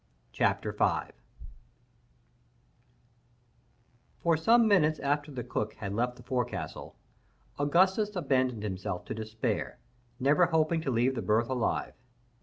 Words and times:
CHAPTER 0.31 0.73
5 0.73 1.11
For 4.17 4.35
some 4.35 4.67
minutes 4.67 4.97
after 4.97 5.31
the 5.31 5.43
cook 5.43 5.73
had 5.75 5.93
left 5.93 6.15
the 6.15 6.23
forecastle, 6.23 6.95
Augustus 7.59 8.15
abandoned 8.15 8.63
himself 8.63 9.05
to 9.05 9.13
despair, 9.13 9.77
never 10.19 10.47
hoping 10.47 10.81
to 10.81 10.89
leave 10.89 11.13
the 11.13 11.21
berth 11.21 11.49
alive. 11.51 11.93